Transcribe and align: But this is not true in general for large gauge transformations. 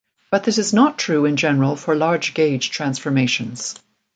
But 0.31 0.43
this 0.45 0.57
is 0.57 0.73
not 0.73 0.97
true 0.97 1.25
in 1.25 1.35
general 1.37 1.75
for 1.75 1.93
large 1.93 2.33
gauge 2.33 2.71
transformations. 2.71 3.75